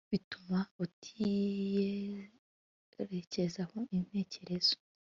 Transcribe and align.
Bituma 0.11 0.59
utiyerekezaho 0.85 3.77
intekerezo 3.97 4.73